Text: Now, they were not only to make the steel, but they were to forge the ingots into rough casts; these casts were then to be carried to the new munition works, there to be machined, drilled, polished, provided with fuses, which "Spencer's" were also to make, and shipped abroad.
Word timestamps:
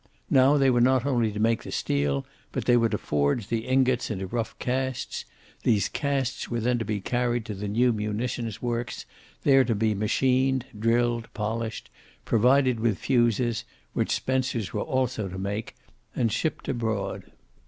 Now, 0.31 0.57
they 0.57 0.71
were 0.71 0.81
not 0.81 1.05
only 1.05 1.31
to 1.31 1.39
make 1.39 1.61
the 1.61 1.71
steel, 1.71 2.25
but 2.51 2.65
they 2.65 2.75
were 2.75 2.89
to 2.89 2.97
forge 2.97 3.49
the 3.49 3.67
ingots 3.67 4.09
into 4.09 4.25
rough 4.25 4.57
casts; 4.57 5.25
these 5.61 5.89
casts 5.89 6.49
were 6.49 6.59
then 6.59 6.79
to 6.79 6.85
be 6.85 6.99
carried 6.99 7.45
to 7.45 7.53
the 7.53 7.67
new 7.67 7.93
munition 7.93 8.51
works, 8.61 9.05
there 9.43 9.63
to 9.63 9.75
be 9.75 9.93
machined, 9.93 10.65
drilled, 10.79 11.31
polished, 11.35 11.91
provided 12.25 12.79
with 12.79 12.97
fuses, 12.97 13.63
which 13.93 14.09
"Spencer's" 14.11 14.73
were 14.73 14.81
also 14.81 15.27
to 15.27 15.37
make, 15.37 15.75
and 16.15 16.31
shipped 16.31 16.67
abroad. 16.67 17.25